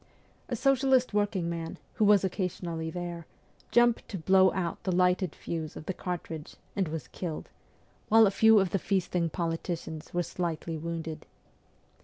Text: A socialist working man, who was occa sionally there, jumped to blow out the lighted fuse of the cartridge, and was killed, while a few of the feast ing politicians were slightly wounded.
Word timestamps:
A 0.49 0.55
socialist 0.55 1.13
working 1.13 1.47
man, 1.47 1.77
who 1.93 2.05
was 2.05 2.23
occa 2.23 2.45
sionally 2.49 2.91
there, 2.91 3.27
jumped 3.69 4.07
to 4.07 4.17
blow 4.17 4.51
out 4.53 4.81
the 4.81 4.91
lighted 4.91 5.35
fuse 5.35 5.75
of 5.75 5.85
the 5.85 5.93
cartridge, 5.93 6.55
and 6.75 6.87
was 6.87 7.07
killed, 7.09 7.49
while 8.09 8.25
a 8.25 8.31
few 8.31 8.59
of 8.59 8.71
the 8.71 8.79
feast 8.79 9.15
ing 9.15 9.29
politicians 9.29 10.11
were 10.11 10.23
slightly 10.23 10.75
wounded. 10.75 11.27